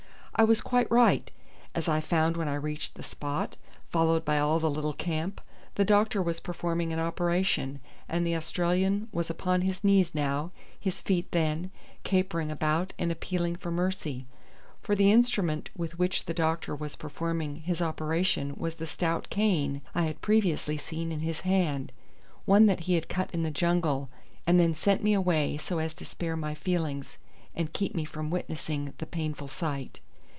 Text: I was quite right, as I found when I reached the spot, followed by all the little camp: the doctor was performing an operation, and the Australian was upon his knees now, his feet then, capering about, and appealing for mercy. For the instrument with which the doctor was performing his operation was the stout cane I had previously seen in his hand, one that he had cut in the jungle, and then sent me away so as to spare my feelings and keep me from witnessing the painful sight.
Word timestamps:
I 0.33 0.43
was 0.43 0.61
quite 0.61 0.89
right, 0.89 1.29
as 1.75 1.87
I 1.87 1.99
found 1.99 2.35
when 2.35 2.47
I 2.47 2.55
reached 2.55 2.95
the 2.95 3.03
spot, 3.03 3.57
followed 3.89 4.25
by 4.25 4.39
all 4.39 4.59
the 4.59 4.71
little 4.71 4.93
camp: 4.93 5.39
the 5.75 5.85
doctor 5.85 6.19
was 6.19 6.39
performing 6.39 6.91
an 6.91 6.97
operation, 6.99 7.79
and 8.09 8.25
the 8.25 8.35
Australian 8.35 9.07
was 9.11 9.29
upon 9.29 9.61
his 9.61 9.83
knees 9.83 10.15
now, 10.15 10.49
his 10.79 10.99
feet 10.99 11.29
then, 11.29 11.69
capering 12.03 12.49
about, 12.49 12.91
and 12.97 13.11
appealing 13.11 13.55
for 13.57 13.69
mercy. 13.69 14.25
For 14.81 14.95
the 14.95 15.11
instrument 15.11 15.69
with 15.77 15.99
which 15.99 16.25
the 16.25 16.33
doctor 16.33 16.75
was 16.75 16.95
performing 16.95 17.57
his 17.57 17.79
operation 17.79 18.55
was 18.57 18.75
the 18.75 18.87
stout 18.87 19.29
cane 19.29 19.81
I 19.93 20.03
had 20.05 20.21
previously 20.21 20.75
seen 20.77 21.11
in 21.11 21.19
his 21.19 21.41
hand, 21.41 21.91
one 22.45 22.65
that 22.65 22.79
he 22.85 22.95
had 22.95 23.09
cut 23.09 23.29
in 23.31 23.43
the 23.43 23.51
jungle, 23.51 24.09
and 24.47 24.59
then 24.59 24.73
sent 24.73 25.03
me 25.03 25.13
away 25.13 25.57
so 25.57 25.77
as 25.77 25.93
to 25.95 26.05
spare 26.05 26.35
my 26.37 26.55
feelings 26.55 27.17
and 27.53 27.73
keep 27.73 27.93
me 27.93 28.05
from 28.05 28.31
witnessing 28.31 28.95
the 28.97 29.05
painful 29.05 29.47
sight. 29.49 29.99